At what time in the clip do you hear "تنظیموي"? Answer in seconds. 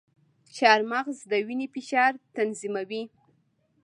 2.35-3.03